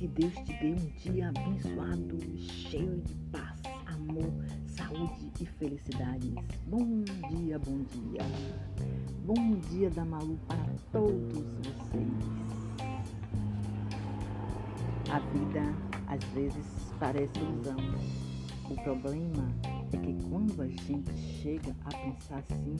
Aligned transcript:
Que 0.00 0.08
Deus 0.08 0.32
te 0.32 0.54
dê 0.54 0.72
um 0.72 0.90
dia 0.96 1.28
abençoado, 1.28 2.18
cheio 2.38 3.02
de 3.02 3.14
paz, 3.30 3.60
amor, 3.84 4.32
saúde 4.66 5.30
e 5.38 5.44
felicidades. 5.44 6.32
Bom 6.68 7.02
dia, 7.28 7.58
bom 7.58 7.82
dia. 7.82 8.22
Bom 9.26 9.58
dia 9.68 9.90
da 9.90 10.02
Malu 10.06 10.38
para 10.48 10.64
todos 10.90 11.44
vocês. 11.58 12.08
A 15.10 15.18
vida 15.18 15.60
às 16.06 16.24
vezes 16.32 16.66
parece 16.98 17.38
ilusão. 17.38 17.76
O 18.70 18.74
problema 18.82 19.46
é 19.92 19.96
que 19.98 20.14
quando 20.30 20.62
a 20.62 20.68
gente 20.68 21.14
chega 21.42 21.76
a 21.84 21.90
pensar 21.90 22.38
assim, 22.38 22.78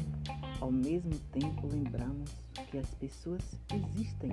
ao 0.59 0.73
mesmo 0.73 1.19
tempo 1.33 1.67
lembramos 1.67 2.31
que 2.71 2.79
as 2.79 2.95
pessoas 2.95 3.43
existem 3.75 4.31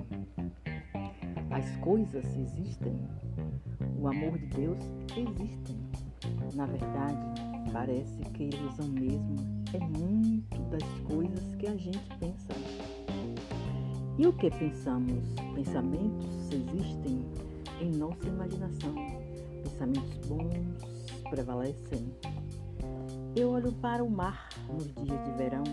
as 1.58 1.76
coisas 1.78 2.24
existem, 2.36 2.96
o 3.98 4.06
amor 4.06 4.38
de 4.38 4.46
Deus 4.46 4.78
existe. 5.16 5.76
Na 6.54 6.66
verdade, 6.66 7.18
parece 7.72 8.20
que 8.32 8.44
a 8.44 8.46
ilusão 8.46 8.86
mesmo 8.86 9.36
é 9.74 9.80
muito 9.80 10.56
das 10.70 10.84
coisas 11.12 11.54
que 11.56 11.66
a 11.66 11.76
gente 11.76 12.08
pensa. 12.20 12.54
E 14.16 14.24
o 14.24 14.32
que 14.32 14.50
pensamos? 14.50 15.24
Pensamentos 15.56 16.28
existem 16.52 17.26
em 17.80 17.90
nossa 17.90 18.28
imaginação. 18.28 18.94
Pensamentos 19.64 20.16
bons 20.28 20.54
prevalecem. 21.28 22.14
Eu 23.34 23.50
olho 23.50 23.72
para 23.72 24.04
o 24.04 24.08
mar 24.08 24.48
nos 24.68 24.94
dias 24.94 25.24
de 25.24 25.32
verão, 25.32 25.64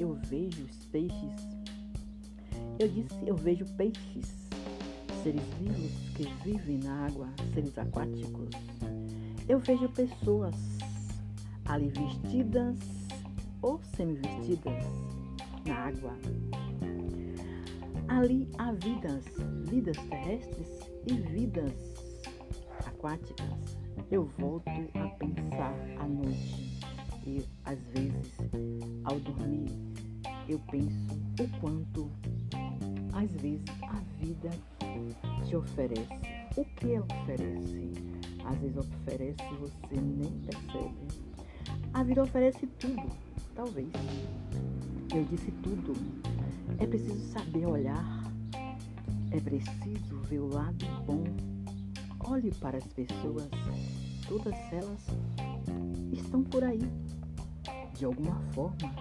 eu 0.00 0.14
vejo 0.26 0.64
os 0.64 0.86
peixes. 0.86 1.48
Eu 2.80 2.88
disse, 2.88 3.16
eu 3.24 3.36
vejo 3.36 3.64
peixes 3.76 4.49
seres 5.22 5.42
vivos 5.60 5.92
que 6.16 6.24
vivem 6.44 6.78
na 6.78 7.06
água, 7.06 7.28
seres 7.52 7.76
aquáticos. 7.76 8.48
Eu 9.48 9.58
vejo 9.58 9.88
pessoas 9.90 10.54
ali 11.66 11.88
vestidas 11.88 12.78
ou 13.60 13.80
semi-vestidas 13.96 14.82
na 15.66 15.74
água. 15.74 16.16
Ali 18.08 18.48
há 18.58 18.72
vidas, 18.72 19.24
vidas 19.68 19.96
terrestres 20.08 20.80
e 21.06 21.14
vidas 21.14 21.72
aquáticas. 22.86 23.76
Eu 24.10 24.24
volto 24.38 24.68
a 24.68 25.08
pensar 25.08 25.74
à 25.98 26.06
noite 26.06 26.80
e 27.26 27.44
às 27.64 27.78
vezes 27.88 28.32
ao 29.04 29.20
dormir 29.20 29.70
eu 30.48 30.58
penso 30.70 31.14
o 31.40 31.60
quanto 31.60 32.10
às 33.12 33.30
vezes 33.40 33.64
a 33.82 34.00
vida 34.18 34.50
oferece. 35.56 36.08
O 36.56 36.64
que 36.64 36.92
ela 36.92 37.06
oferece? 37.22 37.90
Às 38.44 38.58
vezes 38.58 38.76
oferece 38.76 39.42
e 39.52 39.56
você 39.56 40.00
nem 40.00 40.30
percebe. 40.40 41.30
A 41.92 42.02
vida 42.02 42.22
oferece 42.22 42.66
tudo, 42.78 43.02
talvez. 43.54 43.88
Eu 45.14 45.24
disse 45.24 45.50
tudo. 45.62 45.92
É 46.78 46.86
preciso 46.86 47.20
saber 47.32 47.66
olhar. 47.66 48.20
É 49.32 49.40
preciso 49.40 50.20
ver 50.22 50.40
o 50.40 50.48
lado 50.48 50.86
bom. 51.06 51.24
Olhe 52.20 52.52
para 52.54 52.78
as 52.78 52.86
pessoas. 52.88 53.48
Todas 54.28 54.54
elas 54.72 55.06
estão 56.12 56.42
por 56.44 56.62
aí, 56.62 56.82
de 57.94 58.04
alguma 58.04 58.40
forma. 58.52 58.94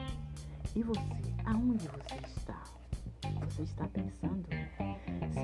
E 0.76 0.84
você, 0.84 1.00
aonde 1.46 1.88
você 1.88 2.16
está? 2.26 2.64
Você 3.46 3.64
está 3.64 3.88
pensando? 3.88 4.48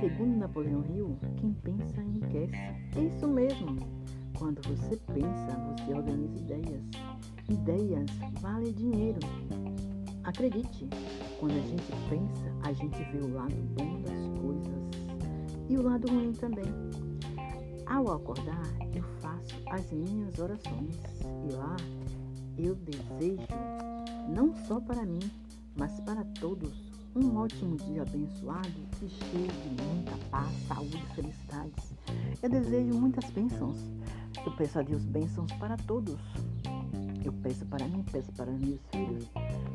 Segundo 0.06 0.38
Napoleão 0.38 0.86
Hill, 0.86 1.18
quem 1.38 1.52
pensa 1.52 2.00
enriquece. 2.00 2.54
É 2.96 3.02
isso 3.02 3.28
mesmo. 3.28 3.76
Quando 4.38 4.62
você 4.62 4.98
pensa, 4.98 5.58
você 5.68 5.94
organiza 5.96 6.38
ideias. 6.38 6.84
Ideias 7.50 8.06
valem 8.40 8.72
dinheiro. 8.72 9.18
Acredite, 10.24 10.88
quando 11.40 11.54
a 11.54 11.62
gente 11.62 11.92
pensa, 12.08 12.54
a 12.62 12.72
gente 12.72 13.04
vê 13.12 13.18
o 13.18 13.34
lado 13.34 13.56
bom 13.74 14.00
das 14.04 14.28
coisas 14.40 15.70
e 15.70 15.76
o 15.76 15.82
lado 15.82 16.08
ruim 16.08 16.34
também. 16.34 16.72
Ao 17.88 18.14
acordar, 18.14 18.64
eu 18.94 19.04
faço 19.22 19.56
as 19.72 19.92
minhas 19.92 20.38
orações 20.38 21.00
e 21.50 21.52
lá 21.52 21.76
eu 22.60 22.76
desejo, 22.76 23.48
não 24.30 24.54
só 24.68 24.80
para 24.80 25.04
mim, 25.04 25.32
mas 25.76 26.00
para 26.02 26.24
todos, 26.40 26.94
um 27.16 27.38
ótimo 27.38 27.78
dia 27.78 28.02
abençoado 28.02 28.68
e 29.02 29.08
cheio 29.08 29.48
de 29.48 29.84
muita 29.84 29.95
paz, 30.36 30.54
saúde 30.68 31.02
felicidades. 31.16 31.94
Eu 32.44 32.50
desejo 32.50 32.94
muitas 33.00 33.30
bênçãos. 33.30 33.78
Eu 34.46 34.52
peço 34.58 34.80
a 34.80 34.82
Deus 34.82 35.06
bênçãos 35.06 35.50
para 35.54 35.78
todos. 35.78 36.20
Eu 37.24 37.32
peço 37.42 37.66
para 37.66 37.88
mim, 37.88 38.04
peço 38.12 38.32
para 38.34 38.52
meus 38.52 38.82
filhos, 38.92 39.30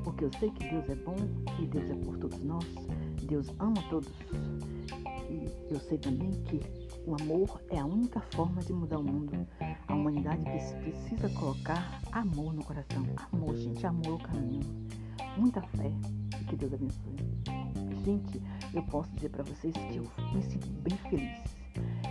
porque 0.04 0.25
eu 0.25 0.31
sei 0.38 0.50
que 0.50 0.69
Deus 0.69 0.88
é 0.88 0.94
bom, 0.97 1.16
que 1.56 1.66
Deus 1.66 1.91
é 1.91 1.94
por 1.94 2.19
todos 2.19 2.43
nós. 2.43 2.65
Deus 3.22 3.48
ama 3.59 3.82
todos. 3.88 4.12
E 5.31 5.72
eu 5.72 5.81
sei 5.81 5.97
também 5.97 6.31
que 6.43 6.60
o 7.06 7.16
amor 7.22 7.60
é 7.71 7.78
a 7.78 7.87
única 7.87 8.21
forma 8.34 8.60
de 8.60 8.72
mudar 8.75 8.98
o 8.98 9.03
mundo. 9.03 9.32
A 9.88 9.94
humanidade 9.94 10.44
precisa 10.44 11.31
colocar 11.31 12.03
amor 12.12 12.53
no 12.53 12.62
coração. 12.62 13.06
Amor, 13.32 13.56
gente, 13.56 13.87
amor 13.87 14.06
é 14.06 14.10
o 14.10 14.19
caminho. 14.19 15.00
Muita 15.37 15.63
fé, 15.63 15.91
que 16.49 16.57
Deus 16.57 16.73
abençoe. 16.75 17.17
Gente, 18.05 18.43
eu 18.75 18.83
posso 18.85 19.11
dizer 19.13 19.31
para 19.31 19.45
vocês 19.45 19.73
que 19.75 19.97
eu 19.97 20.05
me 20.35 20.43
sinto 20.43 20.69
bem 20.83 20.97
feliz. 21.09 21.39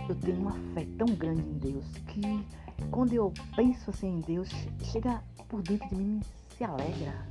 Eu 0.08 0.14
tenho 0.16 0.40
uma 0.40 0.52
fé 0.74 0.86
tão 0.98 1.06
grande 1.14 1.42
em 1.42 1.58
Deus 1.58 1.84
que 2.08 2.20
quando 2.90 3.12
eu 3.12 3.32
penso 3.54 3.90
assim 3.90 4.18
em 4.18 4.20
Deus, 4.20 4.48
chega 4.82 5.22
por 5.48 5.62
dentro 5.62 5.88
de 5.88 5.96
mim 5.96 6.20
se 6.56 6.64
alegra. 6.64 7.26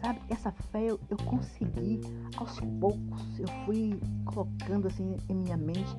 Sabe? 0.00 0.20
Essa 0.28 0.50
fé 0.50 0.90
eu, 0.90 1.00
eu 1.10 1.16
consegui 1.18 2.00
aos 2.36 2.58
poucos. 2.80 3.38
Eu 3.38 3.46
fui 3.64 4.00
colocando 4.24 4.88
assim 4.88 5.16
em 5.28 5.34
minha 5.34 5.56
mente 5.56 5.96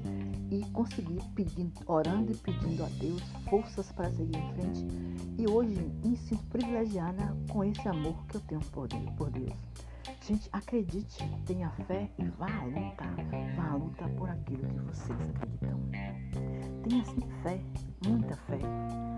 e 0.50 0.66
consegui 0.72 1.20
pedindo, 1.36 1.74
orando 1.86 2.32
e 2.32 2.36
pedindo 2.36 2.84
a 2.84 2.88
Deus 3.00 3.22
forças 3.50 3.92
para 3.92 4.10
seguir 4.12 4.38
em 4.38 4.54
frente. 4.54 4.88
E 5.38 5.50
hoje 5.50 5.76
me 6.04 6.16
sinto 6.18 6.44
com 7.52 7.64
esse 7.64 7.88
amor 7.88 8.16
que 8.26 8.38
eu 8.38 8.42
tenho 8.42 8.62
por 9.16 9.30
Deus. 9.30 9.54
Gente, 10.22 10.50
acredite, 10.52 11.24
tenha 11.46 11.70
fé 11.86 12.10
e 12.18 12.26
vá 12.26 12.48
à 12.48 12.64
luta. 12.64 13.04
Vá 13.56 13.70
à 13.70 13.76
luta 13.76 14.08
por 14.18 14.28
aquilo 14.28 14.68
que 14.68 14.80
vocês 14.80 15.20
acreditam. 15.22 15.80
Tenha 16.82 17.06
sim 17.06 17.22
fé, 17.44 17.62
muita 18.04 18.36
fé. 18.36 18.60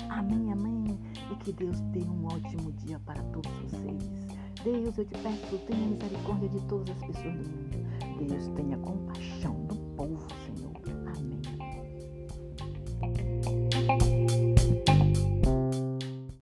Amém, 0.10 0.52
amém. 0.52 1.00
E 1.32 1.36
que 1.38 1.54
Deus 1.54 1.80
dê 1.80 2.04
um 2.04 2.26
ótimo 2.26 2.70
dia 2.74 3.00
para 3.00 3.24
todos 3.32 3.52
vocês. 3.62 4.12
Deus, 4.62 4.98
eu 4.98 5.06
te 5.06 5.18
peço, 5.20 5.58
tenha 5.66 5.88
misericórdia 5.88 6.50
de 6.50 6.60
todas 6.68 6.90
as 6.90 7.08
pessoas 7.08 7.34
do 7.34 7.50
mundo. 7.50 8.28
Deus, 8.28 8.48
tenha 8.50 8.78
compaixão 8.78 9.66
do. 9.68 9.83